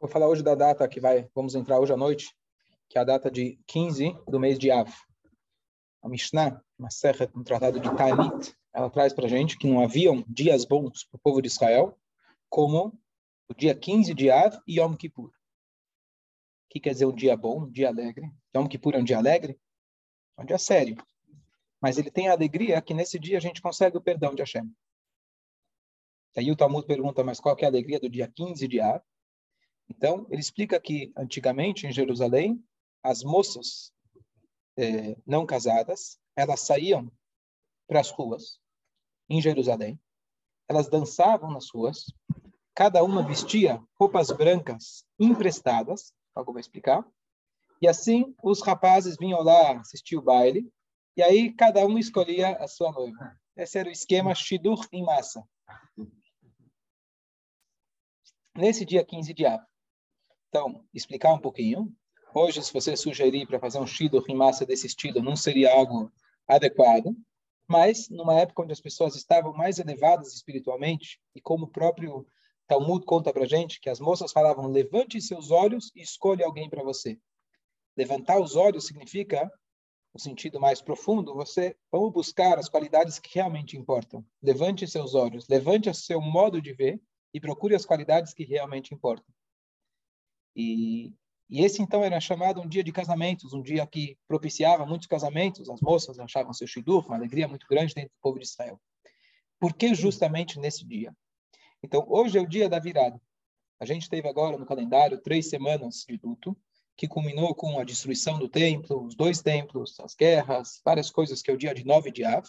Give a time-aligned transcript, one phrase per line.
[0.00, 2.32] Vou falar hoje da data que vai, vamos entrar hoje à noite,
[2.88, 4.88] que é a data de 15 do mês de Av.
[6.00, 10.24] A Mishnah, uma serra, um tratado de Tanit, ela traz para gente que não haviam
[10.28, 11.98] dias bons para o povo de Israel,
[12.48, 12.96] como
[13.48, 15.30] o dia 15 de Av e Yom Kippur.
[15.30, 15.32] O
[16.70, 18.30] que quer dizer um dia bom, um dia alegre?
[18.56, 19.58] Yom Kippur é um dia alegre?
[20.36, 20.96] É um dia sério.
[21.80, 24.72] Mas ele tem a alegria que nesse dia a gente consegue o perdão de Hashem.
[26.36, 29.02] Aí o Talmud pergunta, mas qual é a alegria do dia 15 de Av?
[29.88, 32.62] Então, ele explica que, antigamente, em Jerusalém,
[33.02, 33.92] as moças
[34.76, 37.10] eh, não casadas, elas saíam
[37.86, 38.60] para as ruas,
[39.28, 39.98] em Jerusalém.
[40.68, 42.04] Elas dançavam nas ruas.
[42.74, 47.04] Cada uma vestia roupas brancas emprestadas, algo vou explicar.
[47.80, 50.70] E assim, os rapazes vinham lá assistir o baile.
[51.16, 53.36] E aí, cada um escolhia a sua noiva.
[53.56, 55.42] Esse era o esquema Shidur em massa.
[58.56, 59.60] Nesse dia 15 de Av,
[60.48, 61.92] então, explicar um pouquinho.
[62.34, 66.10] Hoje, se você sugerir para fazer um shido em massa desse estilo, não seria algo
[66.46, 67.14] adequado.
[67.66, 72.26] Mas, numa época onde as pessoas estavam mais elevadas espiritualmente, e como o próprio
[72.66, 76.82] Talmud conta para gente, que as moças falavam, levante seus olhos e escolha alguém para
[76.82, 77.18] você.
[77.94, 79.50] Levantar os olhos significa,
[80.14, 84.24] no sentido mais profundo, você vamos buscar as qualidades que realmente importam.
[84.42, 87.00] Levante seus olhos, levante o seu modo de ver
[87.34, 89.34] e procure as qualidades que realmente importam.
[90.58, 91.14] E,
[91.48, 95.70] e esse, então, era chamado um dia de casamentos, um dia que propiciava muitos casamentos.
[95.70, 98.80] As moças achavam seu shidur, uma alegria muito grande dentro do povo de Israel.
[99.60, 101.14] Por que justamente nesse dia?
[101.80, 103.20] Então, hoje é o dia da virada.
[103.78, 106.56] A gente teve agora no calendário três semanas de luto,
[106.96, 111.52] que culminou com a destruição do templo, os dois templos, as guerras, várias coisas, que
[111.52, 112.44] é o dia de 9 de Av.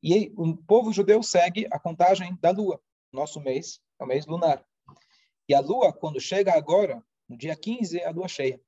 [0.00, 2.80] E o povo judeu segue a contagem da lua.
[3.12, 4.64] Nosso mês é o mês lunar.
[5.48, 8.60] E a lua, quando chega agora, no dia 15 é a lua cheia.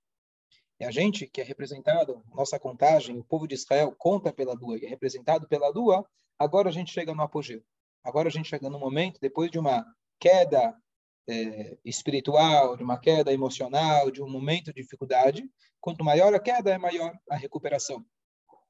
[0.80, 4.78] E a gente, que é representado, nossa contagem, o povo de Israel conta pela lua
[4.78, 6.08] e é representado pela lua,
[6.38, 7.62] agora a gente chega no apogeu.
[8.04, 9.84] Agora a gente chega no momento, depois de uma
[10.20, 10.74] queda
[11.28, 15.48] é, espiritual, de uma queda emocional, de um momento de dificuldade,
[15.80, 18.04] quanto maior a queda, é maior a recuperação.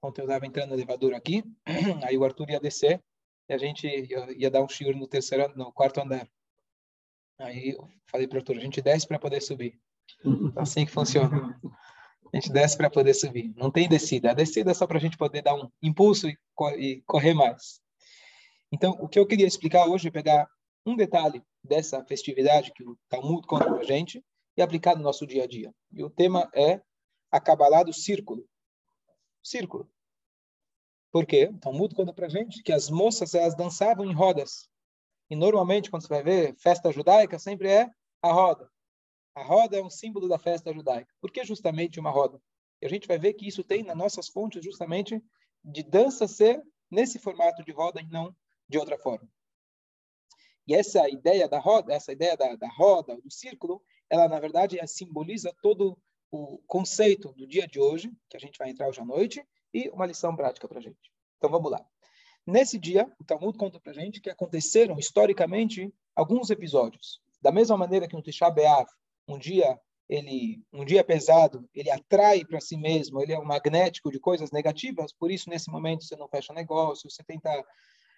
[0.02, 1.44] Ontem eu estava entrando no elevador aqui,
[2.04, 3.02] aí o Arthur ia descer
[3.48, 6.28] e a gente ia, ia dar um shiur no terceiro, no quarto andar.
[7.38, 9.78] Aí eu falei para o Arthur, a gente desce para poder subir.
[10.24, 10.28] É
[10.60, 11.58] assim que funciona.
[12.32, 13.54] A gente desce para poder subir.
[13.56, 14.30] Não tem descida.
[14.30, 16.36] A descida é só para a gente poder dar um impulso e,
[16.76, 17.80] e correr mais.
[18.70, 20.46] Então, o que eu queria explicar hoje é pegar
[20.84, 24.22] um detalhe dessa festividade que o Talmud conta para a gente
[24.56, 25.72] e aplicar no nosso dia a dia.
[25.92, 26.80] E o tema é
[27.30, 28.44] a Kabbalah do círculo.
[29.42, 29.90] Círculo.
[31.10, 31.48] Por quê?
[31.52, 34.68] O Talmud conta para a gente que as moças elas dançavam em rodas.
[35.30, 37.90] E normalmente, quando você vai ver festa judaica, sempre é
[38.22, 38.70] a roda.
[39.34, 41.12] A roda é um símbolo da festa judaica.
[41.20, 42.40] Por que justamente uma roda?
[42.80, 45.22] E a gente vai ver que isso tem nas nossas fontes justamente
[45.64, 48.34] de dança ser nesse formato de roda e não
[48.68, 49.28] de outra forma.
[50.66, 54.78] E essa ideia da roda, essa ideia da, da roda, do círculo, ela na verdade
[54.86, 55.98] simboliza todo
[56.30, 59.88] o conceito do dia de hoje, que a gente vai entrar hoje à noite, e
[59.90, 61.12] uma lição prática para a gente.
[61.38, 61.84] Então vamos lá.
[62.48, 67.20] Nesse dia, o Talmud conta para gente que aconteceram historicamente alguns episódios.
[67.42, 68.86] Da mesma maneira que no Tisha B'Av,
[69.28, 69.78] um dia
[70.08, 74.50] ele, um dia pesado, ele atrai para si mesmo, ele é um magnético de coisas
[74.50, 75.12] negativas.
[75.12, 77.50] Por isso, nesse momento, você não fecha negócio, você tenta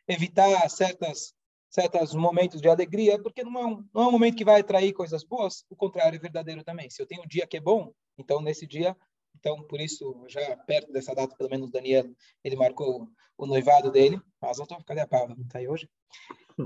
[0.06, 1.34] evitar certas
[1.68, 4.92] certos momentos de alegria, porque não é, um, não é um momento que vai atrair
[4.92, 6.88] coisas boas, o contrário é verdadeiro também.
[6.88, 8.96] Se eu tenho um dia que é bom, então nesse dia
[9.38, 12.04] então, por isso, já perto dessa data, pelo menos Daniel,
[12.44, 14.20] ele marcou o noivado dele.
[14.40, 15.34] Mas não estou, cadê a Paula?
[15.34, 15.88] Não está aí hoje?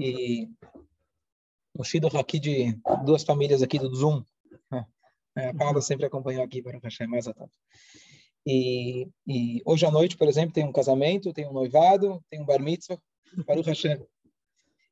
[0.00, 0.48] E
[1.76, 4.24] o Shido aqui de duas famílias aqui do Zoom.
[5.36, 7.50] É, a Paula sempre acompanhou aqui para o Hashem Mazatov.
[8.46, 12.44] E, e hoje à noite, por exemplo, tem um casamento, tem um noivado, tem um
[12.44, 12.98] bar mitzvah
[13.46, 14.04] para o Hashem.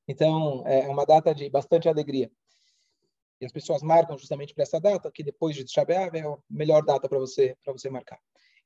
[0.09, 2.31] Então, é uma data de bastante alegria.
[3.43, 6.39] E as pessoas marcam justamente para essa data, que depois de Tisha B'Av é a
[6.49, 8.21] melhor data para você para você marcar.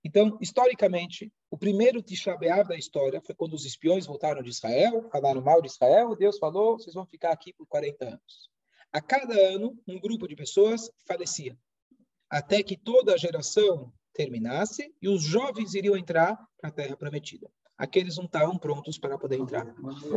[0.05, 5.09] Então, historicamente, o primeiro Tisha B'Av da história foi quando os espiões voltaram de Israel,
[5.11, 8.51] falaram mal de Israel, Deus falou, vocês vão ficar aqui por 40 anos.
[8.93, 11.57] A cada ano, um grupo de pessoas falecia,
[12.29, 17.51] até que toda a geração terminasse e os jovens iriam entrar para a Terra Prometida
[17.77, 19.67] aqueles não estavam prontos para poder entrar.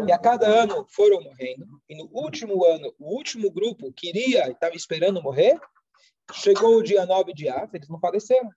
[0.07, 4.49] E a cada ano foram morrendo, e no último ano, o último grupo que iria
[4.49, 5.59] estava esperando morrer,
[6.33, 8.49] chegou o dia 9 de Av, eles não faleceram.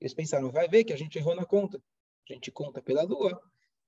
[0.00, 1.80] Eles pensaram, vai ver que a gente errou na conta.
[2.28, 3.40] A gente conta pela lua.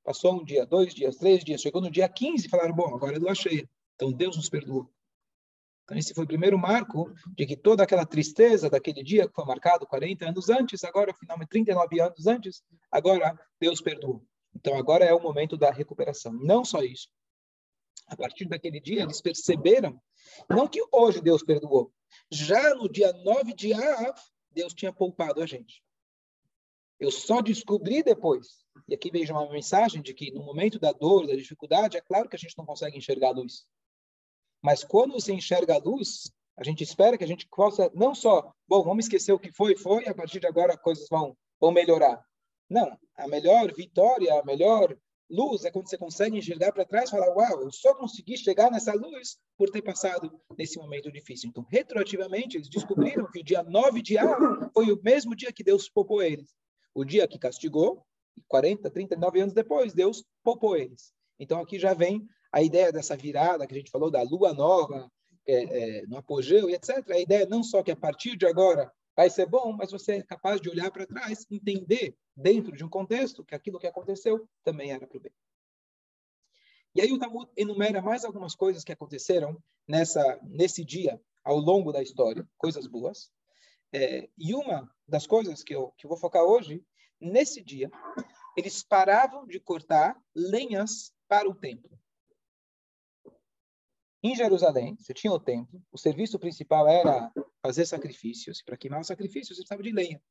[0.04, 3.16] Passou um dia, dois dias, três dias, chegou no dia 15 e falaram, bom, agora
[3.16, 3.68] é lua cheia.
[3.94, 4.88] Então Deus nos perdoou.
[5.84, 9.44] Então, esse foi o primeiro marco de que toda aquela tristeza daquele dia que foi
[9.44, 14.24] marcado 40 anos antes, agora, finalmente, 39 anos antes, agora Deus perdoou.
[14.54, 16.32] Então, agora é o momento da recuperação.
[16.32, 17.08] Não só isso.
[18.06, 20.00] A partir daquele dia, eles perceberam,
[20.48, 21.92] não que hoje Deus perdoou,
[22.30, 24.14] já no dia 9 de Av,
[24.50, 25.82] Deus tinha poupado a gente.
[26.98, 28.64] Eu só descobri depois.
[28.88, 32.28] E aqui vejo uma mensagem de que no momento da dor, da dificuldade, é claro
[32.28, 33.66] que a gente não consegue enxergar a luz.
[34.62, 38.52] Mas quando você enxerga a luz, a gente espera que a gente possa não só,
[38.68, 41.72] bom, vamos esquecer o que foi, foi, e a partir de agora coisas vão, vão
[41.72, 42.24] melhorar.
[42.68, 44.96] Não, a melhor vitória, a melhor
[45.30, 48.70] luz é quando você consegue enxergar para trás e falar, uau, eu só consegui chegar
[48.70, 51.48] nessa luz por ter passado nesse momento difícil.
[51.48, 55.64] Então, retroativamente, eles descobriram que o dia 9 de Av foi o mesmo dia que
[55.64, 56.54] Deus poupou eles.
[56.94, 58.04] O dia que castigou,
[58.48, 61.12] 40, 39 anos depois, Deus poupou eles.
[61.38, 65.10] Então, aqui já vem a ideia dessa virada que a gente falou da lua nova,
[65.46, 67.10] é, é, no apogeu e etc.
[67.10, 70.22] A ideia não só que a partir de agora vai ser bom, mas você é
[70.22, 74.92] capaz de olhar para trás, entender dentro de um contexto que aquilo que aconteceu também
[74.92, 75.32] era para o bem.
[76.94, 81.92] E aí o Talmud enumera mais algumas coisas que aconteceram nessa nesse dia ao longo
[81.92, 83.30] da história, coisas boas.
[83.92, 86.84] É, e uma das coisas que eu, que eu vou focar hoje,
[87.20, 87.90] nesse dia,
[88.56, 91.90] eles paravam de cortar lenhas para o templo.
[94.22, 97.30] Em Jerusalém, você tinha o templo, o serviço principal era
[97.64, 98.60] fazer sacrifícios.
[98.60, 100.22] Para queimar os sacrifícios, precisava de lenha.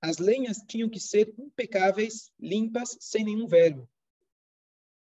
[0.00, 3.84] As lenhas tinham que ser impecáveis, limpas, sem nenhum verme.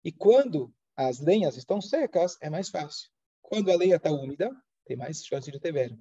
[0.04, 3.10] E quando as lenhas estão secas, é mais fácil.
[3.42, 4.54] Quando a lenha está úmida,
[4.84, 6.00] tem mais chance de ter verme.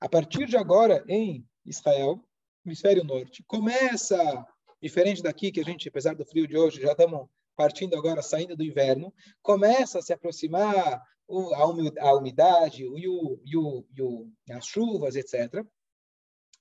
[0.00, 2.26] A partir de agora, em Israel,
[2.64, 4.46] hemisfério norte, começa,
[4.80, 7.28] diferente daqui, que a gente, apesar do frio de hoje, já estamos
[7.60, 9.12] partindo agora, saindo do inverno,
[9.42, 15.62] começa a se aproximar a umidade o, o, e o, as chuvas, etc.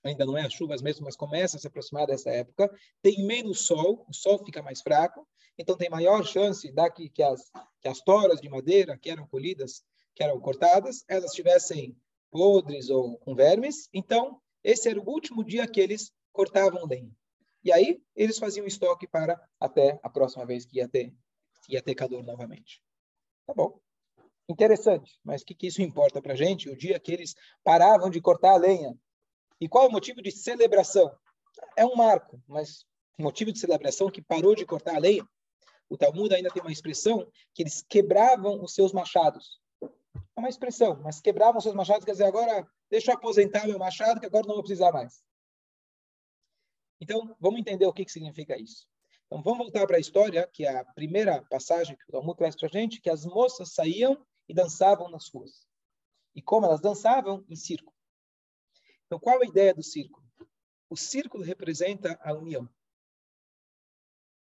[0.03, 2.69] Ainda não é as chuvas mesmo, mas começa a se aproximar dessa época.
[3.01, 5.25] Tem menos sol, o sol fica mais fraco,
[5.57, 7.49] então tem maior chance daqui que as,
[7.79, 11.95] que as toras de madeira que eram colhidas, que eram cortadas, elas estivessem
[12.29, 13.87] podres ou com vermes.
[13.93, 17.15] Então, esse era o último dia que eles cortavam lenha.
[17.63, 21.13] E aí, eles faziam estoque para até a próxima vez que ia ter,
[21.67, 22.81] ia ter calor novamente.
[23.45, 23.79] Tá bom.
[24.47, 26.69] Interessante, mas o que, que isso importa para a gente?
[26.69, 28.97] O dia que eles paravam de cortar a lenha.
[29.61, 31.11] E qual é o motivo de celebração?
[31.75, 32.85] É um marco, mas
[33.17, 35.27] motivo de celebração que parou de cortar a lenha.
[35.89, 39.59] O Talmud ainda tem uma expressão que eles quebravam os seus machados.
[39.83, 43.77] É uma expressão, mas quebravam os seus machados, quer dizer, agora deixa eu aposentar meu
[43.77, 45.21] machado, que agora não vou precisar mais.
[47.01, 48.87] Então, vamos entender o que, que significa isso.
[49.27, 52.55] Então, vamos voltar para a história, que é a primeira passagem que o Talmud traz
[52.55, 55.67] para a gente, que as moças saíam e dançavam nas ruas.
[56.35, 57.45] E como elas dançavam?
[57.47, 57.93] Em círculo.
[59.05, 60.25] Então, qual a ideia do círculo?
[60.89, 62.67] O círculo representa a união.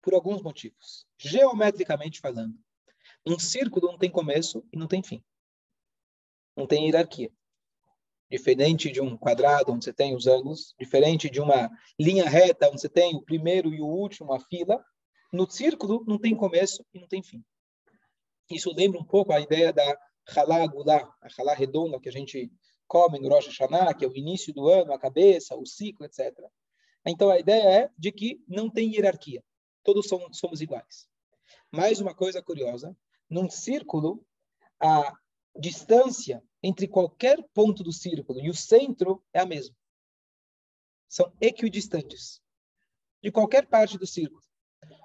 [0.01, 1.05] Por alguns motivos.
[1.17, 2.57] Geometricamente falando.
[3.25, 5.23] Um círculo não tem começo e não tem fim.
[6.55, 7.31] Não tem hierarquia.
[8.29, 11.69] Diferente de um quadrado, onde você tem os ângulos, diferente de uma
[11.99, 14.83] linha reta, onde você tem o primeiro e o último, a fila,
[15.31, 17.43] no círculo não tem começo e não tem fim.
[18.49, 19.97] Isso lembra um pouco a ideia da
[20.35, 22.51] halá gulá, a halá redonda que a gente
[22.87, 26.33] come no Rosh Hashanah, que é o início do ano, a cabeça, o ciclo, etc.
[27.05, 29.43] Então, a ideia é de que não tem hierarquia.
[29.83, 31.07] Todos somos, somos iguais.
[31.71, 32.95] Mais uma coisa curiosa,
[33.29, 34.25] num círculo,
[34.79, 35.13] a
[35.59, 39.75] distância entre qualquer ponto do círculo e o centro é a mesma.
[41.07, 42.41] São equidistantes
[43.21, 44.41] de qualquer parte do círculo.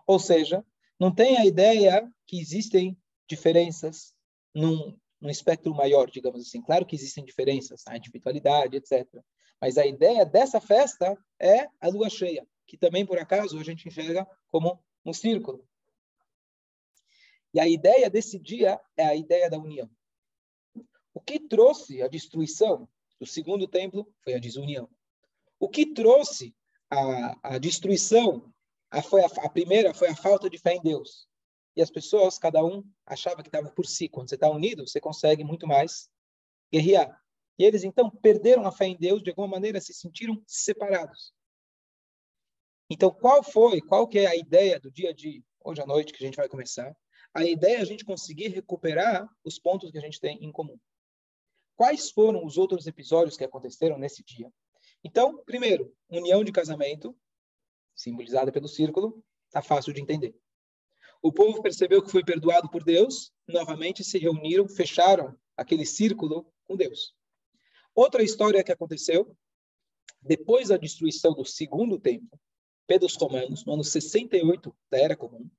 [0.06, 0.64] Ou seja,
[0.98, 2.96] não tem a ideia que existem
[3.28, 4.14] diferenças
[4.54, 6.60] num, num espectro maior, digamos assim.
[6.62, 9.06] Claro que existem diferenças, a individualidade, etc.
[9.60, 13.86] Mas a ideia dessa festa é a lua cheia, que também, por acaso, a gente
[13.88, 15.66] enxerga como um círculo.
[17.54, 19.90] E a ideia desse dia é a ideia da união.
[21.14, 22.88] O que trouxe a destruição
[23.20, 24.88] do segundo templo foi a desunião.
[25.58, 26.54] O que trouxe
[26.90, 28.52] a, a destruição,
[28.90, 31.28] a, foi a, a primeira foi a falta de fé em Deus.
[31.76, 34.08] E as pessoas, cada um achava que estava por si.
[34.08, 36.08] Quando você está unido, você consegue muito mais
[36.70, 37.18] guerrear.
[37.58, 41.32] E eles então perderam a fé em Deus, de alguma maneira se sentiram separados.
[42.90, 46.22] Então, qual foi, qual que é a ideia do dia de hoje à noite que
[46.22, 46.94] a gente vai começar?
[47.32, 50.78] A ideia é a gente conseguir recuperar os pontos que a gente tem em comum.
[51.82, 54.48] Quais foram os outros episódios que aconteceram nesse dia?
[55.02, 57.12] Então, primeiro, união de casamento,
[57.92, 60.32] simbolizada pelo círculo, está fácil de entender.
[61.20, 66.76] O povo percebeu que foi perdoado por Deus, novamente se reuniram, fecharam aquele círculo com
[66.76, 67.16] Deus.
[67.96, 69.36] Outra história que aconteceu
[70.20, 72.38] depois da destruição do segundo templo
[72.86, 75.50] pelos romanos, no ano 68 da Era Comum,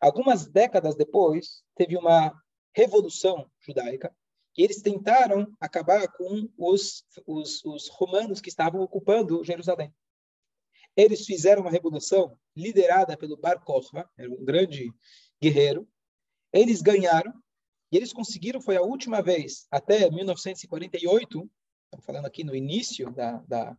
[0.00, 2.36] algumas décadas depois, teve uma
[2.74, 4.12] revolução judaica
[4.56, 9.92] e eles tentaram acabar com os, os, os romanos que estavam ocupando Jerusalém.
[10.96, 14.92] Eles fizeram uma revolução liderada pelo Bar Kokhba, era um grande
[15.42, 15.88] guerreiro.
[16.52, 17.32] Eles ganharam
[17.90, 21.50] e eles conseguiram, foi a última vez, até 1948,
[21.84, 23.76] estamos falando aqui no início da, da,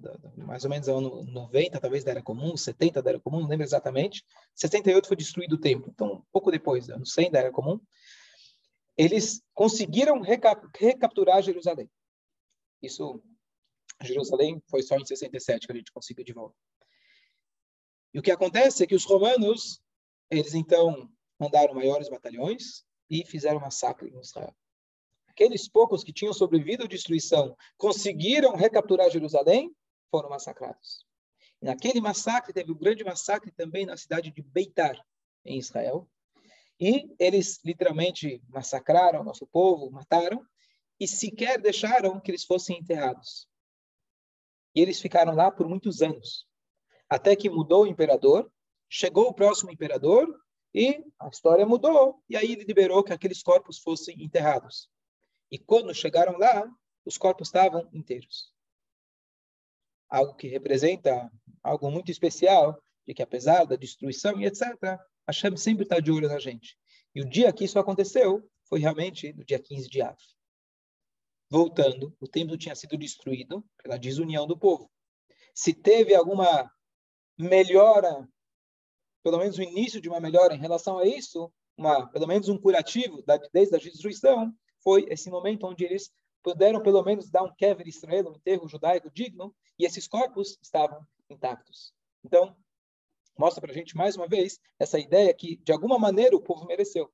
[0.00, 3.40] da, da mais ou menos ano 90, talvez da Era Comum, 70 da Era Comum,
[3.40, 4.24] não lembro exatamente.
[4.54, 7.80] 68 foi destruído o templo, então pouco depois, ano 100 da Era Comum,
[9.02, 11.90] eles conseguiram recap recapturar Jerusalém.
[12.80, 13.20] Isso,
[14.00, 16.56] Jerusalém foi só em 67 que a gente conseguiu de volta.
[18.14, 19.82] E o que acontece é que os romanos,
[20.30, 24.54] eles então mandaram maiores batalhões e fizeram massacre em Israel.
[25.26, 29.74] Aqueles poucos que tinham sobrevivido à destruição conseguiram recapturar Jerusalém,
[30.10, 31.04] foram massacrados.
[31.60, 34.96] E naquele massacre, teve um grande massacre também na cidade de Beitar,
[35.44, 36.08] em Israel,
[36.82, 40.44] e eles literalmente massacraram nosso povo, mataram,
[40.98, 43.48] e sequer deixaram que eles fossem enterrados.
[44.74, 46.44] E eles ficaram lá por muitos anos,
[47.08, 48.52] até que mudou o imperador,
[48.88, 50.26] chegou o próximo imperador,
[50.74, 54.90] e a história mudou, e aí ele liberou que aqueles corpos fossem enterrados.
[55.52, 56.68] E quando chegaram lá,
[57.04, 58.52] os corpos estavam inteiros.
[60.08, 61.30] Algo que representa
[61.62, 66.28] algo muito especial, de que apesar da destruição e etc., Hashem sempre está de olho
[66.28, 66.76] na gente.
[67.14, 70.16] E o dia que isso aconteceu foi realmente no dia 15 de Av.
[71.50, 74.90] Voltando, o templo tinha sido destruído pela desunião do povo.
[75.54, 76.70] Se teve alguma
[77.38, 78.26] melhora,
[79.22, 82.58] pelo menos o início de uma melhora em relação a isso, uma, pelo menos um
[82.58, 84.52] curativo da, desde a destruição,
[84.82, 86.10] foi esse momento onde eles
[86.42, 91.06] puderam pelo menos dar um kever Israel, um enterro judaico digno, e esses corpos estavam
[91.30, 91.92] intactos.
[92.24, 92.56] Então,
[93.38, 96.66] mostra para a gente mais uma vez essa ideia que de alguma maneira o povo
[96.66, 97.12] mereceu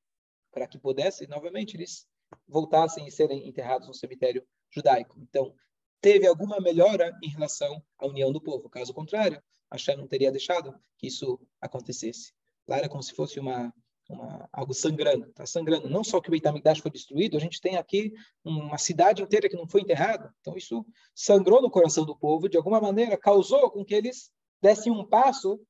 [0.51, 2.07] para que pudesse novamente eles
[2.47, 5.19] voltassem e serem enterrados no cemitério judaico.
[5.21, 5.55] Então
[6.01, 8.69] teve alguma melhora em relação à união do povo.
[8.69, 12.33] Caso contrário, Hashem não teria deixado que isso acontecesse.
[12.67, 13.73] Lá era como se fosse uma,
[14.09, 15.89] uma algo sangrando, está sangrando.
[15.89, 18.13] Não só que o Beit HaMikdash foi destruído, a gente tem aqui
[18.45, 20.35] uma cidade inteira que não foi enterrada.
[20.41, 20.85] Então isso
[21.15, 25.61] sangrou no coração do povo, de alguma maneira causou com que eles dessem um passo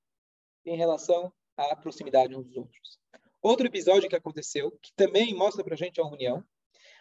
[0.65, 2.99] em relação à proximidade uns dos outros.
[3.41, 6.45] Outro episódio que aconteceu, que também mostra para a gente a união,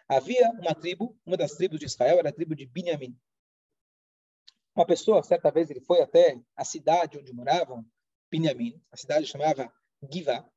[0.08, 3.18] havia uma tribo, uma das tribos de Israel era a tribo de Binyamin.
[4.76, 7.86] Uma pessoa, certa vez, ele foi até a cidade onde moravam
[8.30, 9.74] Binyamin, a cidade chamava
[10.12, 10.48] Givá,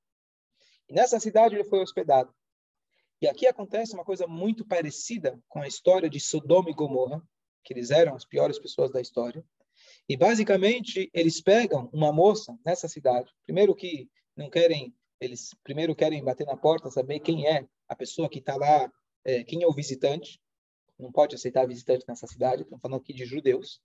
[0.90, 2.35] e nessa cidade ele foi hospedado.
[3.23, 7.23] E aqui acontece uma coisa muito parecida com a história de Sodoma e Gomorra,
[7.62, 9.45] que eles eram as piores pessoas da história.
[10.11, 13.33] E basicamente eles pegam uma moça nessa cidade.
[13.45, 18.29] Primeiro que não querem, eles primeiro querem bater na porta, saber quem é a pessoa
[18.29, 18.93] que está lá,
[19.25, 20.43] é, quem é o visitante.
[20.99, 22.62] Não pode aceitar visitante nessa cidade.
[22.62, 23.81] Estamos falando aqui de judeus.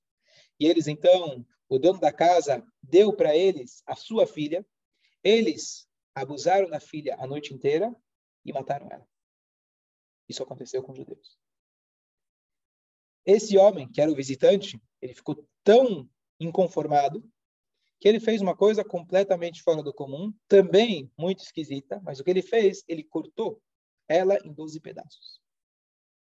[0.59, 4.65] E eles então, o dono da casa deu para eles a sua filha.
[5.23, 7.95] Eles abusaram da filha a noite inteira
[8.43, 9.07] e mataram ela.
[10.27, 11.37] Isso aconteceu com os judeus.
[13.23, 17.23] Esse homem, que era o visitante, ele ficou tão inconformado,
[17.99, 22.29] que ele fez uma coisa completamente fora do comum, também muito esquisita, mas o que
[22.29, 23.61] ele fez, ele cortou
[24.07, 25.41] ela em 12 pedaços.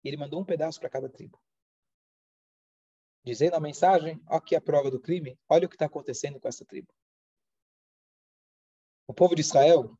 [0.02, 1.38] Ele mandou um pedaço para cada tribo.
[3.24, 6.64] Dizendo a mensagem, aqui a prova do crime, olha o que está acontecendo com essa
[6.64, 6.88] tribo.
[9.06, 9.96] O povo de Israel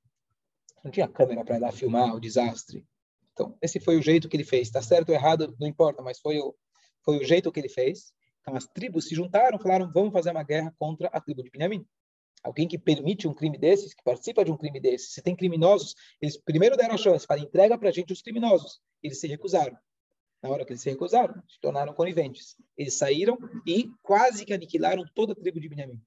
[0.83, 2.87] não tinha câmera para ir lá filmar o desastre.
[3.33, 4.69] Então, esse foi o jeito que ele fez.
[4.69, 6.57] Está certo ou errado, não importa, mas foi o,
[7.05, 8.15] foi o jeito que ele fez.
[8.41, 11.87] Então as tribos se juntaram, falaram, vamos fazer uma guerra contra a tribo de Benjamim.
[12.43, 15.95] Alguém que permite um crime desses, que participa de um crime desses, se tem criminosos,
[16.21, 18.81] eles primeiro deram a chance, falaram, entrega para a gente os criminosos.
[19.03, 19.77] Eles se recusaram.
[20.43, 22.57] Na hora que eles se recusaram, se tornaram coniventes.
[22.77, 26.01] Eles saíram e quase que aniquilaram toda a tribo de Benjamim.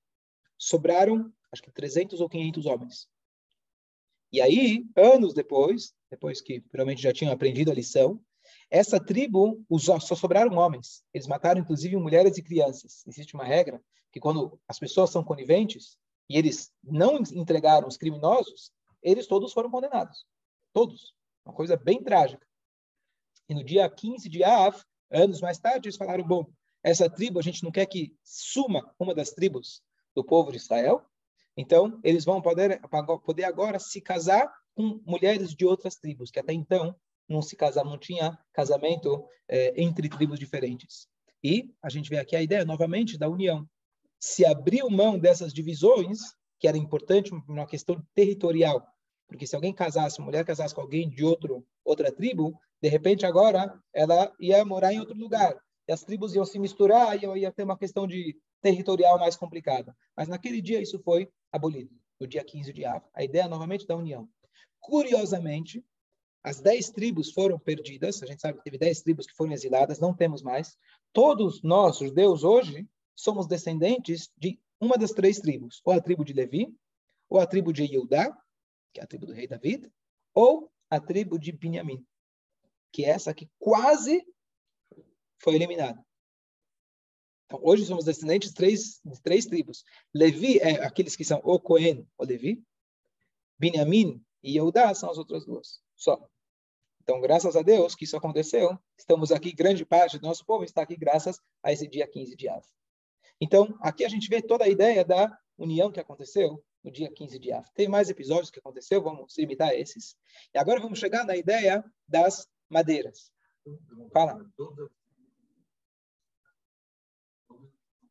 [0.57, 3.07] Sobraram, acho que 300 ou 500 homens.
[4.31, 8.19] E aí, anos depois, depois que provavelmente já tinham aprendido a lição,
[8.69, 11.03] essa tribo só sobraram homens.
[11.13, 13.03] Eles mataram, inclusive, mulheres e crianças.
[13.07, 15.97] Existe uma regra que quando as pessoas são coniventes
[16.29, 20.25] e eles não entregaram os criminosos, eles todos foram condenados.
[20.71, 21.13] Todos.
[21.45, 22.45] Uma coisa bem trágica.
[23.49, 24.75] E no dia 15 de Av,
[25.11, 26.45] anos mais tarde, eles falaram, bom,
[26.81, 29.81] essa tribo, a gente não quer que suma uma das tribos
[30.15, 31.05] do povo de Israel,
[31.55, 32.81] então eles vão poder,
[33.23, 36.95] poder agora se casar com mulheres de outras tribos, que até então
[37.27, 41.07] não se casava, não tinha casamento é, entre tribos diferentes.
[41.43, 43.67] E a gente vê aqui a ideia, novamente, da união.
[44.19, 46.19] Se abriu mão dessas divisões,
[46.59, 48.85] que era importante uma questão territorial,
[49.27, 53.25] porque se alguém casasse, uma mulher casasse com alguém de outro, outra tribo, de repente
[53.25, 55.55] agora ela ia morar em outro lugar.
[55.87, 59.95] E as tribos iam se misturar e ia ter uma questão de territorial mais complicada.
[60.15, 63.03] Mas naquele dia isso foi abolido, no dia 15 de Av.
[63.13, 64.29] A ideia novamente da união.
[64.79, 65.83] Curiosamente,
[66.43, 69.99] as dez tribos foram perdidas, a gente sabe que teve dez tribos que foram exiladas,
[69.99, 70.77] não temos mais.
[71.13, 76.33] Todos nós, judeus, hoje, somos descendentes de uma das três tribos, ou a tribo de
[76.33, 76.75] Levi,
[77.29, 78.37] ou a tribo de Eudá,
[78.93, 79.89] que é a tribo do rei David,
[80.33, 82.05] ou a tribo de Benjamim,
[82.91, 84.25] que é essa que quase
[85.39, 86.03] foi eliminada.
[87.45, 89.83] Então, hoje somos descendentes de três, de três tribos.
[90.13, 92.63] Levi é aqueles que são o Cohen, o Levi.
[93.57, 95.81] Benjamim e Eudá são as outras duas.
[95.95, 96.27] Só.
[97.03, 98.79] Então, graças a Deus que isso aconteceu.
[98.97, 102.47] Estamos aqui, grande parte do nosso povo está aqui graças a esse dia 15 de
[102.47, 102.65] Av.
[103.41, 107.37] Então, aqui a gente vê toda a ideia da união que aconteceu no dia 15
[107.39, 107.65] de Av.
[107.75, 110.15] Tem mais episódios que aconteceu, vamos a esses.
[110.53, 113.29] E agora vamos chegar na ideia das madeiras.
[114.13, 114.39] Fala.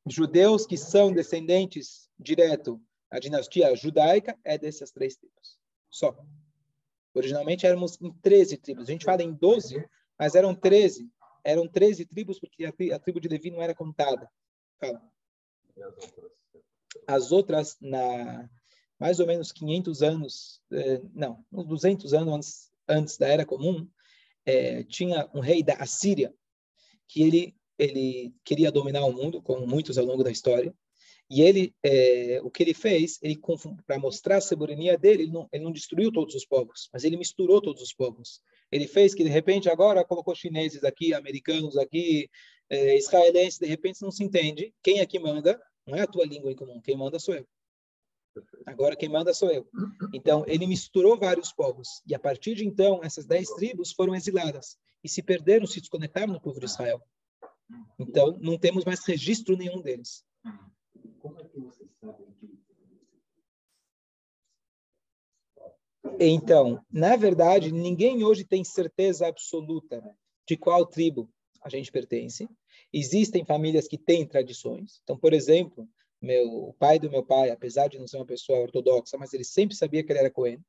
[0.06, 2.78] Judeus que são descendentes direto
[3.10, 5.58] da dinastia judaica é dessas três tribos.
[5.88, 6.14] Só.
[7.14, 8.88] Originalmente éramos em 13 tribos.
[8.88, 9.84] A gente fala em 12,
[10.18, 11.10] mas eram 13.
[11.44, 14.30] Eram 13 tribos porque a, tribo de Levi não era contada.
[14.80, 15.02] Fala.
[17.06, 18.48] As outras, na
[18.98, 23.88] mais ou menos 500 anos, eh, não, uns 200 anos antes, antes da Era Comum,
[24.46, 26.32] eh, tinha um rei da Assíria
[27.08, 30.72] que ele ele queria dominar o mundo, como muitos ao longo da história.
[31.34, 33.40] E ele, é, o que ele fez, ele
[33.86, 37.16] para mostrar a soberania dele, ele não, ele não destruiu todos os povos, mas ele
[37.16, 38.42] misturou todos os povos.
[38.70, 42.28] Ele fez que de repente agora colocou chineses aqui, americanos aqui,
[42.68, 45.58] é, israelenses, de repente não se entende quem é que manda.
[45.86, 47.48] Não é a tua língua em comum, quem manda sou eu.
[48.66, 49.66] Agora quem manda sou eu.
[50.12, 54.76] Então ele misturou vários povos e a partir de então essas dez tribos foram exiladas
[55.02, 57.00] e se perderam, se desconectaram do povo de Israel.
[57.98, 60.22] Então não temos mais registro nenhum deles.
[61.22, 62.60] Como é que você sabe que...
[66.18, 70.02] Então, na verdade, ninguém hoje tem certeza absoluta
[70.48, 71.30] de qual tribo
[71.62, 72.48] a gente pertence.
[72.92, 75.00] Existem famílias que têm tradições.
[75.04, 75.88] Então, por exemplo,
[76.20, 79.44] meu o pai do meu pai, apesar de não ser uma pessoa ortodoxa, mas ele
[79.44, 80.60] sempre sabia que ele era Cohen,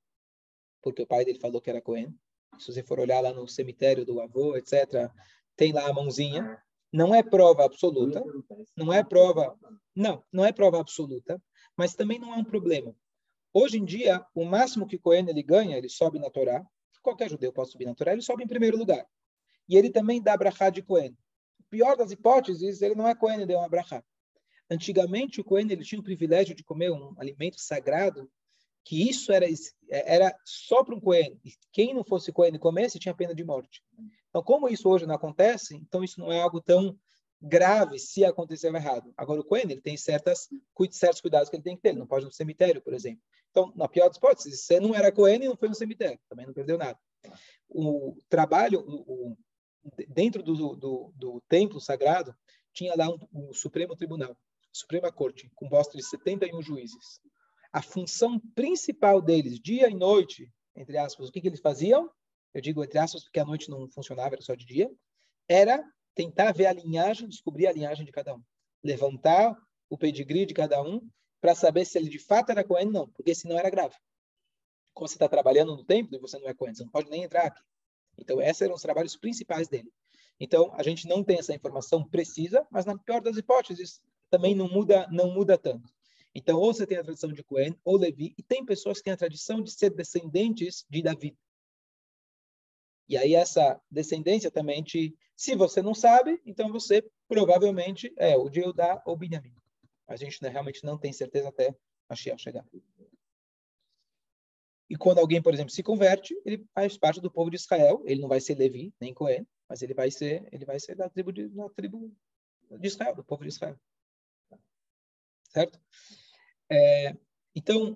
[0.83, 2.13] porque o pai dele falou que era Cohen.
[2.59, 5.09] Se você for olhar lá no cemitério do avô, etc.,
[5.55, 6.61] tem lá a mãozinha.
[6.93, 8.23] Não é prova absoluta,
[8.77, 9.57] não é prova,
[9.95, 11.41] não, não é prova absoluta,
[11.75, 12.95] mas também não é um problema.
[13.51, 16.63] Hoje em dia, o máximo que Cohen ele ganha, ele sobe na Torá,
[17.01, 19.03] qualquer judeu pode subir na Torá, ele sobe em primeiro lugar.
[19.67, 21.17] E ele também dá brachá de Cohen.
[21.67, 24.03] Pior das hipóteses, ele não é Cohen, ele deu uma brachá.
[24.69, 28.29] Antigamente, o Cohen ele tinha o privilégio de comer um alimento sagrado,
[28.85, 29.47] que isso era,
[29.89, 31.39] era só para um Cohen.
[31.43, 33.83] E quem não fosse Cohen e comesse, tinha pena de morte.
[34.33, 36.97] Então, como isso hoje não acontece, então isso não é algo tão
[37.39, 39.13] grave se aconteceu errado.
[39.15, 40.49] Agora, o Cohen, ele tem certas,
[40.89, 41.89] certos cuidados que ele tem que ter.
[41.89, 43.21] Ele não pode ir no cemitério, por exemplo.
[43.51, 46.19] Então, na pior das hipóteses, você não era Cohen e não foi no cemitério.
[46.27, 46.97] Também não perdeu nada.
[47.69, 49.37] O trabalho, o, o,
[50.07, 52.35] dentro do, do, do, templo sagrado,
[52.73, 54.35] tinha lá um, um Supremo Tribunal,
[54.71, 57.21] Suprema Corte, com bosta de 71 juízes.
[57.71, 62.09] A função principal deles, dia e noite, entre aspas, o que, que eles faziam?
[62.53, 64.91] Eu digo entre aspas porque a noite não funcionava, era só de dia,
[65.47, 65.83] era
[66.15, 68.41] tentar ver a linhagem, descobrir a linhagem de cada um.
[68.83, 69.57] Levantar
[69.89, 71.01] o pedigree de cada um
[71.41, 73.95] para saber se ele de fato era Cohen ou não, porque senão era grave.
[74.93, 77.23] Quando você está trabalhando no templo e você não é Cohen, você não pode nem
[77.23, 77.61] entrar aqui.
[78.17, 79.91] Então, esses eram os trabalhos principais dele.
[80.39, 84.69] Então, a gente não tem essa informação precisa, mas na pior das hipóteses, também não
[84.69, 85.91] muda, não muda tanto.
[86.35, 89.13] Então, ou você tem a tradição de Cohen ou Levi, e tem pessoas que têm
[89.13, 91.37] a tradição de ser descendentes de Davi.
[93.13, 98.49] E aí essa descendência também te, se você não sabe, então você provavelmente é o
[98.49, 99.53] de Eudá ou Benjamim.
[100.07, 101.75] A gente né, realmente não tem certeza até
[102.09, 102.65] a Shia chegar.
[104.89, 108.01] E quando alguém, por exemplo, se converte, ele faz parte do povo de Israel.
[108.03, 111.07] Ele não vai ser Levi nem Cohen, mas ele vai ser, ele vai ser da
[111.07, 112.11] tribo de, da tribo
[112.79, 113.79] de Israel, do povo de Israel.
[115.49, 115.79] Certo?
[116.67, 117.15] É,
[117.53, 117.95] então,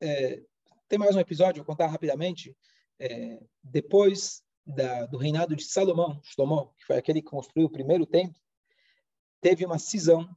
[0.00, 0.42] é,
[0.88, 2.56] tem mais um episódio, vou contar rapidamente
[2.98, 8.04] é, depois da, do reinado de Salomão, Shlomo, que foi aquele que construiu o primeiro
[8.04, 8.38] templo,
[9.40, 10.28] teve uma cisão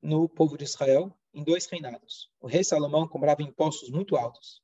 [0.00, 2.30] no povo de Israel em dois reinados.
[2.40, 4.62] O rei Salomão cobrava impostos muito altos.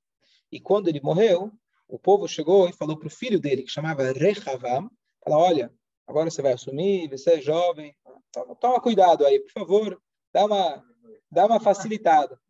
[0.50, 1.52] E quando ele morreu,
[1.86, 4.90] o povo chegou e falou para o filho dele, que chamava Rehavam,
[5.22, 5.72] falou, olha,
[6.06, 7.94] agora você vai assumir, você é jovem,
[8.32, 10.82] toma, toma cuidado aí, por favor, dá uma,
[11.30, 12.40] dá uma facilitada.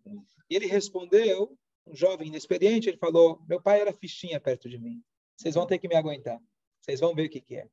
[0.48, 5.02] E ele respondeu, um jovem inexperiente, ele falou, meu pai era fichinha perto de mim,
[5.37, 6.40] vocês vão ter que me aguentar,
[6.81, 7.68] vocês vão ver o que, que é.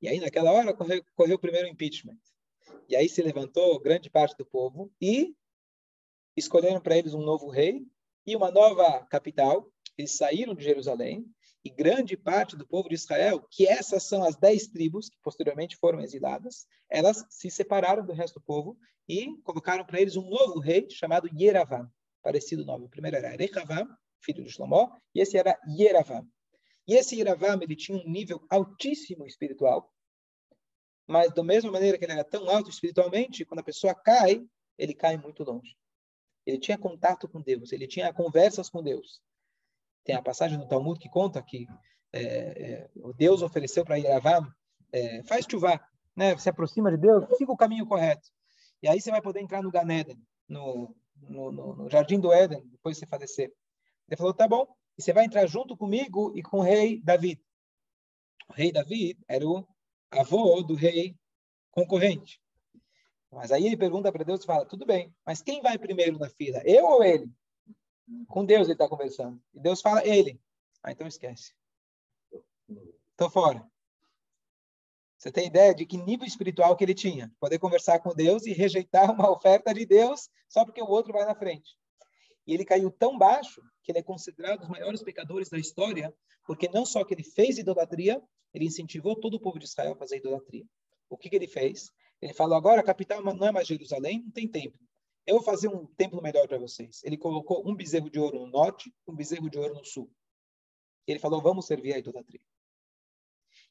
[0.00, 2.18] E aí, naquela hora, correu, correu o primeiro impeachment.
[2.88, 5.34] E aí se levantou grande parte do povo e
[6.36, 7.82] escolheram para eles um novo rei
[8.26, 9.70] e uma nova capital.
[9.96, 11.24] Eles saíram de Jerusalém
[11.64, 15.76] e grande parte do povo de Israel, que essas são as dez tribos que posteriormente
[15.76, 20.60] foram exiladas, elas se separaram do resto do povo e colocaram para eles um novo
[20.60, 21.90] rei chamado Yeravam,
[22.22, 22.84] parecido nome.
[22.84, 23.88] O primeiro era Rehavam,
[24.20, 26.28] filho de Shlomo, e esse era Yeravam.
[26.86, 29.92] E esse Yeravam, ele tinha um nível altíssimo espiritual,
[31.06, 34.44] mas da mesma maneira que ele era tão alto espiritualmente, quando a pessoa cai,
[34.78, 35.76] ele cai muito longe.
[36.44, 39.20] Ele tinha contato com Deus, ele tinha conversas com Deus.
[40.04, 41.66] Tem a passagem no Talmud que conta que
[42.12, 44.48] é, é, Deus ofereceu para Yeravam,
[44.92, 45.80] é, faz chuvá,
[46.14, 46.36] né?
[46.38, 48.28] se aproxima de Deus, siga o caminho correto.
[48.82, 52.62] E aí você vai poder entrar no Ganeden, no, no, no, no Jardim do Éden,
[52.68, 53.52] depois de você falecer.
[54.08, 54.66] Ele falou, tá bom,
[54.98, 57.40] e você vai entrar junto comigo e com o rei David.
[58.48, 59.66] O rei David era o
[60.10, 61.16] avô do rei
[61.70, 62.40] concorrente.
[63.30, 66.28] Mas aí ele pergunta para Deus e fala: tudo bem, mas quem vai primeiro na
[66.28, 66.62] fila?
[66.64, 67.30] Eu ou ele?
[68.28, 69.40] Com Deus ele está conversando.
[69.52, 70.40] E Deus fala: ele.
[70.82, 71.52] Ah, então esquece.
[73.10, 73.66] Estou fora.
[75.18, 77.32] Você tem ideia de que nível espiritual que ele tinha?
[77.40, 81.24] Poder conversar com Deus e rejeitar uma oferta de Deus só porque o outro vai
[81.24, 81.76] na frente.
[82.46, 86.14] E ele caiu tão baixo que ele é considerado um dos maiores pecadores da história,
[86.46, 88.22] porque não só que ele fez idolatria,
[88.54, 90.64] ele incentivou todo o povo de Israel a fazer idolatria.
[91.08, 91.90] O que, que ele fez?
[92.20, 94.80] Ele falou: agora a capital não é mais Jerusalém, não tem templo.
[95.26, 97.02] Eu vou fazer um templo melhor para vocês.
[97.02, 100.10] Ele colocou um bezerro de ouro no norte, um bezerro de ouro no sul.
[101.06, 102.40] Ele falou: vamos servir a idolatria.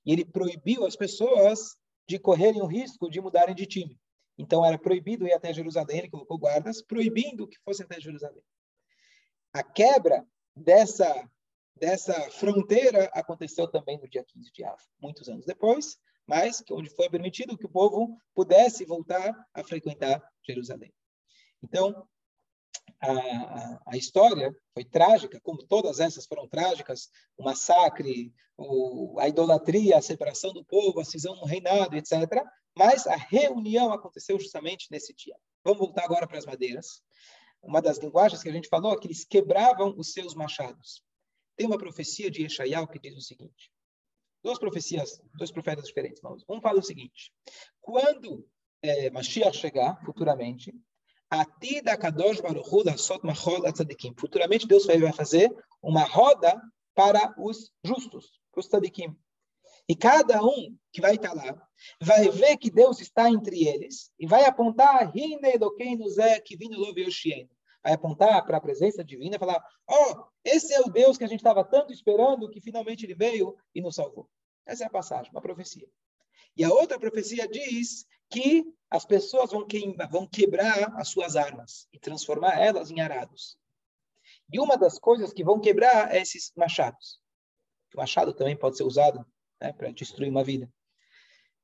[0.06, 4.00] E ele proibiu as pessoas de correrem o risco de mudarem de time.
[4.38, 8.44] Então era proibido ir até Jerusalém, ele colocou guardas proibindo que fossem até Jerusalém.
[9.56, 11.08] A quebra dessa
[11.78, 17.10] dessa fronteira aconteceu também no dia 15 de Av, muitos anos depois, mas onde foi
[17.10, 20.94] permitido que o povo pudesse voltar a frequentar Jerusalém.
[21.64, 22.06] Então,
[23.00, 29.98] a, a, história foi trágica, como todas essas foram trágicas, o massacre, o, a idolatria,
[29.98, 32.14] a separação do povo, a cisão no reinado, etc.
[32.78, 35.36] Mas a reunião aconteceu justamente nesse dia.
[35.64, 37.02] Vamos voltar agora para as madeiras.
[37.66, 41.04] Uma das linguagens que a gente falou é que eles quebravam os seus machados.
[41.58, 43.72] Tem uma profecia de Yeshayahu que diz o seguinte:
[44.44, 46.22] duas profecias, dois profetas diferentes.
[46.48, 47.34] Um fala o seguinte:
[47.82, 48.48] quando
[48.84, 50.72] é, Mashiach chegar futuramente,
[52.00, 52.40] Kadosh.
[54.20, 55.52] Futuramente Deus vai fazer
[55.82, 56.62] uma roda
[56.94, 59.16] para os justos, para os tzadikim.
[59.90, 61.68] E cada um que vai estar lá
[62.02, 66.98] vai ver que Deus está entre eles e vai apontar Hine Elokeinu Zé Kivinu Lov
[66.98, 67.55] Yoshienu
[67.86, 71.24] vai apontar para a presença divina e falar: Ó, oh, esse é o Deus que
[71.24, 74.28] a gente estava tanto esperando que finalmente ele veio e nos salvou.
[74.66, 75.88] Essa é a passagem, uma profecia.
[76.58, 79.68] E a outra profecia diz que as pessoas vão,
[80.10, 83.56] vão quebrar as suas armas e transformar elas em arados.
[84.52, 87.20] E uma das coisas que vão quebrar é esses machados.
[87.94, 89.24] O machado também pode ser usado
[89.62, 90.72] né, para destruir uma vida.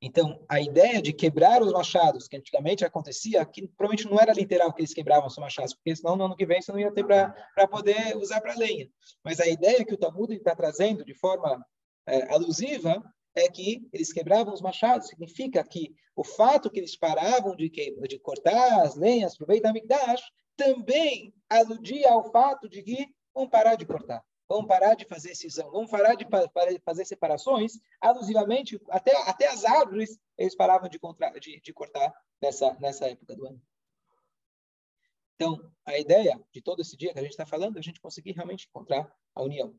[0.02, 4.74] Então, a ideia de quebrar os machados, que antigamente acontecia, que provavelmente não era literal
[4.74, 7.06] que eles quebravam os machados, porque senão no ano que vem você não ia ter
[7.06, 8.90] para poder usar para lenha.
[9.24, 11.64] Mas a ideia que o Talmud está trazendo de forma
[12.08, 13.04] é, alusiva
[13.36, 15.08] é que eles quebravam os machados.
[15.08, 19.48] Significa que o fato que eles paravam de, que, de cortar as lenhas para o
[19.48, 20.22] Beit HaMikdash
[20.58, 24.24] também aludia ao fato de que vão parar de cortar.
[24.52, 26.28] Vamos parar de fazer cisão, vamos parar de
[26.84, 27.80] fazer separações.
[28.02, 31.00] Alusivamente, até, até as árvores eles paravam de,
[31.40, 33.62] de, de cortar nessa, nessa época do ano.
[35.36, 38.02] Então, a ideia de todo esse dia que a gente está falando é a gente
[38.02, 39.74] conseguir realmente encontrar a união.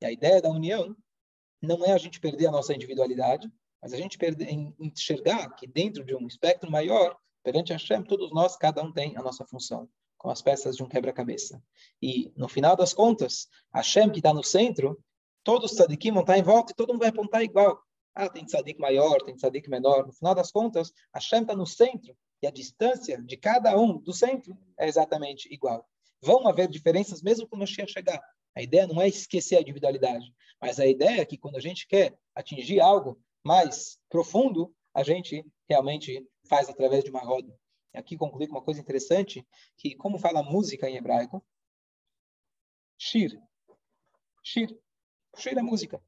[0.00, 0.96] E a ideia da união
[1.60, 6.04] não é a gente perder a nossa individualidade, mas a gente perder, enxergar que dentro
[6.04, 9.90] de um espectro maior, perante a Hashem, todos nós, cada um tem a nossa função
[10.22, 11.60] com as peças de um quebra-cabeça.
[12.00, 15.02] E, no final das contas, Hashem, que está no centro,
[15.42, 17.82] todos os tzadikim vão estar em volta e todo mundo vai apontar igual.
[18.14, 20.06] Ah, tem tzadik maior, tem tzadik menor.
[20.06, 24.12] No final das contas, Hashem está no centro e a distância de cada um do
[24.12, 25.84] centro é exatamente igual.
[26.20, 28.22] Vão haver diferenças mesmo quando Mashiach chegar.
[28.54, 31.88] A ideia não é esquecer a individualidade, mas a ideia é que quando a gente
[31.88, 37.52] quer atingir algo mais profundo, a gente realmente faz através de uma roda
[37.94, 41.44] aqui concluir com uma coisa interessante, que como fala música em hebraico,
[42.98, 43.40] shir,
[44.42, 44.76] Shir.
[45.36, 46.02] Shir é música.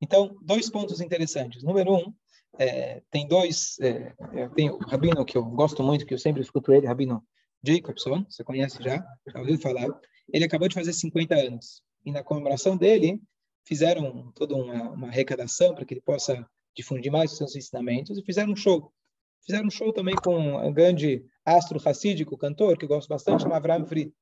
[0.00, 1.62] Então, dois pontos interessantes.
[1.62, 2.14] Número um,
[2.58, 4.14] é, tem dois, é,
[4.54, 7.24] tem o Rabino que eu gosto muito, que eu sempre escuto ele, Rabino
[7.62, 9.88] Jacobson, você conhece já, já ouviu falar.
[10.32, 11.82] Ele acabou de fazer 50 anos.
[12.04, 13.20] E na comemoração dele,
[13.64, 18.22] fizeram toda uma, uma arrecadação para que ele possa difundir mais os seus ensinamentos e
[18.22, 18.92] fizeram um show.
[19.42, 23.56] Fizeram um show também com um grande astro racídico, cantor, que eu gosto bastante, chama
[23.56, 24.14] Avram Fried.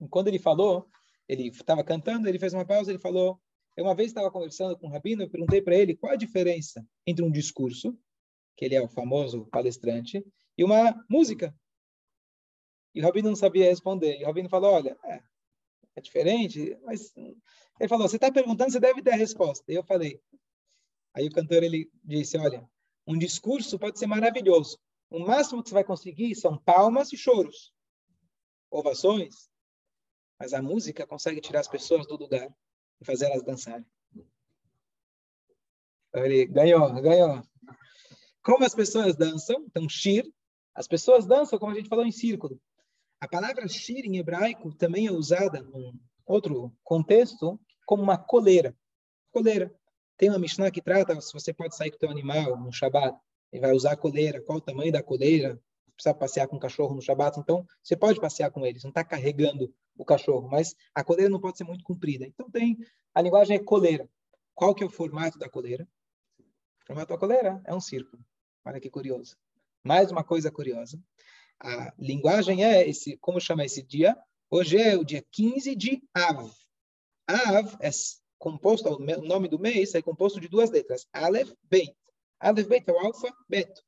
[0.00, 0.88] E quando ele falou,
[1.28, 3.40] ele estava cantando, ele fez uma pausa, ele falou,
[3.76, 6.86] eu uma vez estava conversando com o Rabino, eu perguntei para ele qual a diferença
[7.06, 7.98] entre um discurso,
[8.56, 10.24] que ele é o famoso palestrante,
[10.56, 11.54] e uma música.
[12.94, 14.18] E o Rabino não sabia responder.
[14.18, 15.22] E o Rabino falou, olha, é,
[15.96, 17.14] é diferente, mas...
[17.78, 19.70] Ele falou, você está perguntando, você deve ter a resposta.
[19.70, 20.18] E eu falei.
[21.14, 22.66] Aí o cantor, ele disse, olha,
[23.06, 24.78] um discurso pode ser maravilhoso.
[25.08, 27.72] O máximo que você vai conseguir são palmas e choros,
[28.70, 29.48] ovações.
[30.38, 32.52] Mas a música consegue tirar as pessoas do lugar
[33.00, 33.86] e fazer elas dançarem.
[36.14, 37.42] Ele ganhou, ganhou.
[38.42, 40.24] Como as pessoas dançam, então shir,
[40.74, 42.60] as pessoas dançam como a gente falou em círculo.
[43.20, 48.76] A palavra shir em hebraico também é usada num outro contexto como uma coleira.
[49.32, 49.74] Coleira.
[50.16, 53.18] Tem uma Mishnah que trata se você pode sair com o teu animal no Shabat
[53.52, 55.60] e vai usar a coleira, qual o tamanho da coleira,
[55.94, 59.02] precisa passear com o cachorro no Shabat, então você pode passear com eles, não está
[59.02, 62.26] carregando o cachorro, mas a coleira não pode ser muito comprida.
[62.26, 62.78] Então tem
[63.14, 64.08] a linguagem é coleira.
[64.54, 65.88] Qual que é o formato da coleira?
[66.82, 68.22] O formato da coleira é um círculo.
[68.64, 69.36] Olha que curioso.
[69.82, 71.00] Mais uma coisa curiosa.
[71.60, 74.16] A linguagem é esse, como chama esse dia?
[74.50, 76.50] Hoje é o dia 15 de Av.
[77.26, 77.90] Av é
[78.38, 81.96] composto, o nome do mês é composto de duas letras, Aleph, Beit.
[82.38, 83.82] Aleph, Beit é o alfabeto.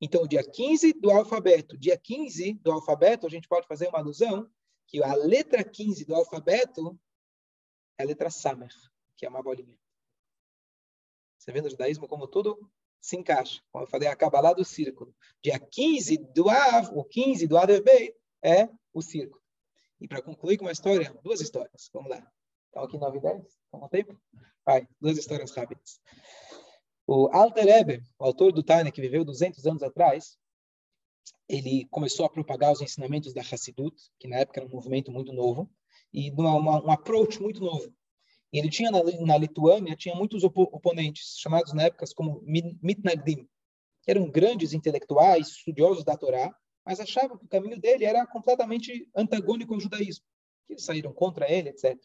[0.00, 1.76] Então, o dia 15 do alfabeto.
[1.76, 4.50] Dia 15 do alfabeto, a gente pode fazer uma alusão
[4.86, 6.98] que a letra 15 do alfabeto
[7.98, 8.72] é a letra Samer,
[9.16, 9.78] que é uma bolinha.
[11.38, 12.58] Você vê no judaísmo como tudo
[13.00, 13.62] se encaixa.
[13.70, 15.14] Como eu falei, acaba lá do círculo.
[15.42, 19.40] Dia 15 do Av, o 15 do Aleph Beit é o círculo.
[20.00, 21.90] E para concluir com uma história, duas histórias.
[21.92, 22.26] Vamos lá.
[22.70, 23.42] Estão aqui 9 e 10?
[23.42, 24.16] Estão com tempo?
[24.64, 26.00] Vai, duas histórias rápidas.
[27.04, 30.38] O Alter Eber, o autor do Tânia, que viveu 200 anos atrás,
[31.48, 35.32] ele começou a propagar os ensinamentos da Hassidut, que na época era um movimento muito
[35.32, 35.68] novo,
[36.14, 37.92] e uma, uma, um approach muito novo.
[38.52, 43.48] E ele tinha na, na Lituânia tinha muitos oponentes, chamados na época como Mitnagdim,
[44.02, 46.54] que eram grandes intelectuais, estudiosos da Torá,
[46.86, 50.24] mas achavam que o caminho dele era completamente antagônico ao judaísmo.
[50.68, 51.98] Eles saíram contra ele, etc.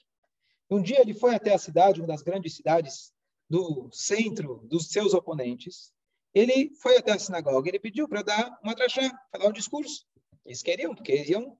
[0.69, 3.13] Um dia ele foi até a cidade, uma das grandes cidades
[3.49, 5.93] do centro dos seus oponentes.
[6.33, 10.05] Ele foi até a sinagoga, ele pediu para dar uma trachá, para dar um discurso.
[10.45, 11.57] Eles queriam, porque eles iam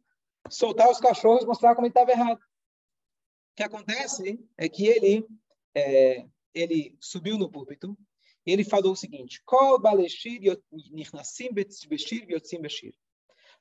[0.50, 2.38] soltar os cachorros mostrar como ele estava errado.
[2.38, 5.26] O que acontece é que ele,
[5.74, 7.98] é, ele subiu no púlpito
[8.46, 9.42] e ele falou o seguinte: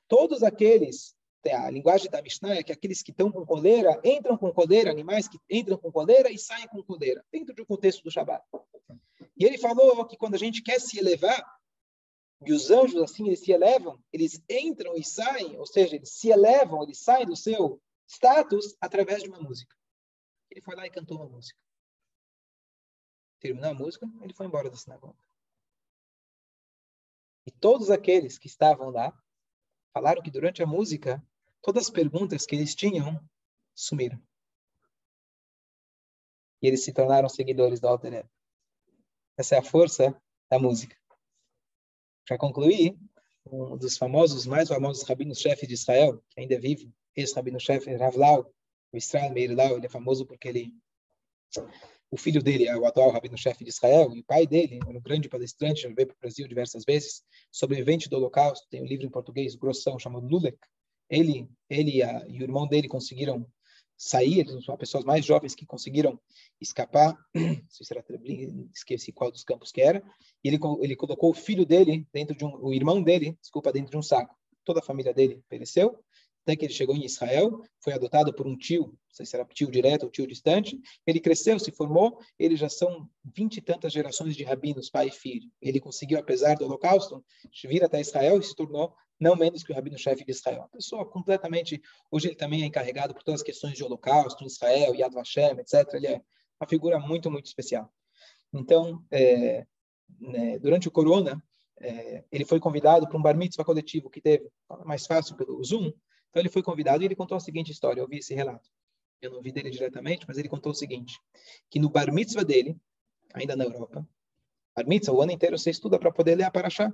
[0.08, 1.16] Todos aqueles
[1.52, 5.28] a linguagem da Mishnah é que aqueles que estão com coleira entram com coleira, animais
[5.28, 8.44] que entram com coleira e saem com coleira, dentro do contexto do Shabat.
[9.36, 11.44] E ele falou que quando a gente quer se elevar,
[12.46, 16.28] e os anjos assim eles se elevam, eles entram e saem, ou seja, eles se
[16.28, 19.74] elevam, eles saem do seu status através de uma música.
[20.50, 21.58] Ele foi lá e cantou uma música.
[23.40, 25.18] Terminou a música, ele foi embora da sinagoga.
[27.46, 29.12] E todos aqueles que estavam lá
[29.92, 31.22] falaram que durante a música
[31.64, 33.18] todas as perguntas que eles tinham
[33.74, 34.22] sumiram.
[36.62, 38.28] E eles se tornaram seguidores do Alter.
[39.36, 40.14] Essa é a força
[40.50, 40.94] da música.
[42.26, 42.96] Para concluir,
[43.50, 48.52] um dos famosos, mais famosos rabinos-chefe de Israel, que ainda vive, esse rabino-chefe, Rav Lau,
[48.92, 50.74] o Israel Meir Lau, ele é famoso porque ele
[52.10, 55.28] o filho dele é o atual rabino-chefe de Israel, e o pai dele um grande
[55.28, 59.10] palestrante, já veio para o Brasil diversas vezes, sobrevivente do Holocausto, tem um livro em
[59.10, 60.58] português grossão chamado Lulek,
[61.08, 63.46] ele, ele a, e o irmão dele conseguiram
[63.96, 66.18] sair, eles são pessoas mais jovens que conseguiram
[66.60, 67.16] escapar,
[67.68, 70.02] se será Treblin, esqueci qual dos campos que era,
[70.42, 73.90] e ele, ele colocou o filho dele dentro de um, o irmão dele, desculpa, dentro
[73.90, 74.34] de um saco.
[74.64, 75.98] Toda a família dele pereceu,
[76.44, 79.46] até que ele chegou em Israel, foi adotado por um tio, não sei se era
[79.46, 83.92] tio direto ou tio distante, ele cresceu, se formou, ele já são vinte e tantas
[83.92, 85.50] gerações de rabinos, pai e filho.
[85.60, 87.24] Ele conseguiu, apesar do holocausto,
[87.64, 90.60] vir até Israel e se tornou não menos que o rabino-chefe de Israel.
[90.60, 94.46] Uma pessoa completamente, hoje ele também é encarregado por todas as questões de holocausto em
[94.46, 95.94] Israel, Yad Vashem, etc.
[95.94, 96.22] Ele é
[96.60, 97.92] uma figura muito, muito especial.
[98.52, 99.66] Então, é,
[100.20, 101.42] né, durante o corona,
[101.80, 104.48] é, ele foi convidado para um bar mitzvah coletivo que teve,
[104.84, 105.92] mais fácil pelo Zoom,
[106.30, 108.68] então ele foi convidado e ele contou a seguinte história, eu vi esse relato.
[109.20, 111.18] eu não vi dele diretamente, mas ele contou o seguinte,
[111.70, 112.76] que no bar mitzvah dele,
[113.32, 114.06] ainda na Europa,
[114.76, 116.92] bar mitzvah, o ano inteiro você estuda para poder ler a Paraxá.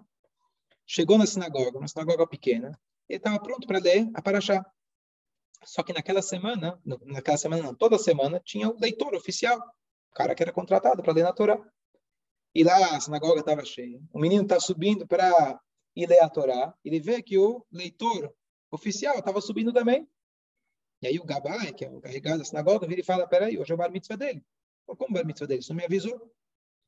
[0.93, 2.77] Chegou na sinagoga, uma sinagoga pequena,
[3.09, 4.67] ele estava pronto para ler a Paraxá.
[5.63, 9.57] Só que naquela semana, naquela semana não, toda semana, tinha o leitor oficial,
[10.11, 11.65] o cara que era contratado para ler na Torá.
[12.53, 14.03] E lá a sinagoga estava cheia.
[14.13, 15.61] O menino está subindo para
[15.95, 16.75] ir ler a Torá.
[16.85, 18.35] Ele vê que o leitor
[18.69, 20.09] oficial estava subindo também.
[21.03, 23.71] E aí o Gabai, que é o carregado da sinagoga, vira e fala, peraí, hoje
[23.71, 24.45] é o bar mitzvah dele.
[24.87, 25.61] Como bar mitzvah dele?
[25.61, 26.35] Isso não me avisou.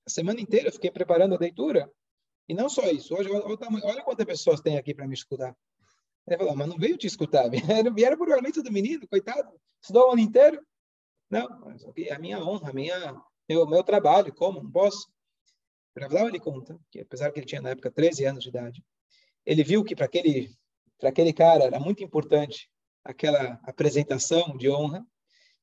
[0.04, 1.88] A semana inteira eu fiquei preparando a leitura.
[2.48, 3.14] E não só isso.
[3.14, 5.56] Hoje, olha, olha quantas pessoas tem aqui para me escutar.
[6.26, 7.48] Ele falou, mas não veio te escutar.
[7.50, 9.52] Vieram, vieram por mitzvah do menino, coitado.
[9.80, 10.64] Estudou o ano inteiro.
[11.30, 14.62] Não, mas a minha honra, a minha, meu, meu trabalho, como?
[14.62, 15.10] Não posso.
[15.98, 18.84] Ravlau, ele conta que, apesar que ele tinha na época 13 anos de idade,
[19.44, 20.54] ele viu que para aquele,
[21.02, 22.70] aquele cara era muito importante
[23.04, 25.06] aquela apresentação de honra.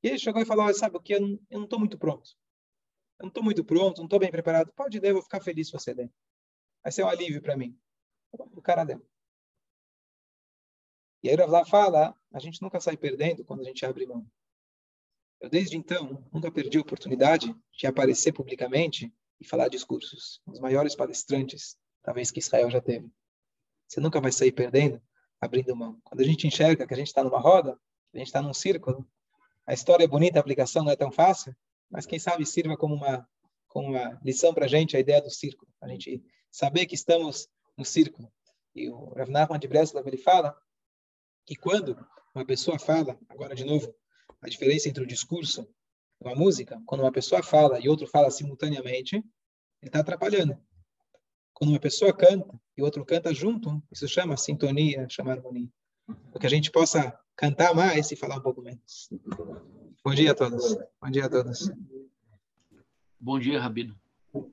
[0.03, 1.13] E ele chegou e falou: Sabe o que?
[1.13, 2.29] Eu não estou muito pronto.
[3.19, 4.71] Eu não estou muito pronto, não estou bem preparado.
[4.75, 6.09] Pode ler, eu vou ficar feliz se você der.
[6.83, 7.77] Vai ser um alívio para mim.
[8.31, 9.05] O cara deu.
[11.23, 14.25] E aí Ravlá fala: a gente nunca sai perdendo quando a gente abre mão.
[15.39, 20.41] Eu, desde então, nunca perdi a oportunidade de aparecer publicamente e falar discursos.
[20.45, 23.09] Os maiores palestrantes, talvez que Israel já teve.
[23.87, 25.01] Você nunca vai sair perdendo
[25.39, 25.99] abrindo mão.
[26.03, 27.79] Quando a gente enxerga que a gente está numa roda,
[28.13, 29.07] a gente está num círculo,
[29.65, 31.55] a história é bonita, a aplicação não é tão fácil,
[31.89, 33.27] mas quem sabe sirva como uma,
[33.67, 37.47] como uma lição para a gente a ideia do círculo, a gente saber que estamos
[37.77, 38.31] no círculo.
[38.75, 40.55] E o Rav Nachman de Breslov, ele fala
[41.45, 41.97] que quando
[42.33, 43.93] uma pessoa fala, agora de novo,
[44.41, 45.67] a diferença entre o discurso
[46.23, 49.25] e a música, quando uma pessoa fala e outro fala simultaneamente, ele
[49.81, 50.57] está atrapalhando.
[51.53, 55.69] Quando uma pessoa canta e outro canta junto, isso chama sintonia, chama harmonia.
[56.31, 59.09] Para que a gente possa cantar mais e falar um pouco menos.
[60.03, 60.75] Bom dia a todos.
[61.01, 61.69] Bom dia a todos.
[63.19, 63.99] Bom dia, Rabino.